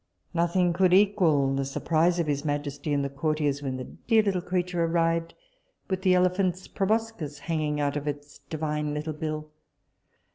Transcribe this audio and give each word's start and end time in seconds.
Nothing 0.33 0.73
could 0.73 0.93
equal 0.95 1.53
the 1.53 1.63
surprise 1.63 2.17
of 2.17 2.25
his 2.25 2.43
majesty 2.43 2.91
and 2.91 3.05
the 3.05 3.07
courtiers, 3.09 3.61
when 3.61 3.77
the 3.77 3.83
dear 3.83 4.23
little 4.23 4.41
creature 4.41 4.83
arrived 4.83 5.35
with 5.91 6.01
the 6.01 6.15
elephant's 6.15 6.67
proboscis 6.67 7.37
hanging 7.37 7.79
out 7.79 7.95
of 7.95 8.07
its 8.07 8.39
divine 8.49 8.95
little 8.95 9.13
bill. 9.13 9.51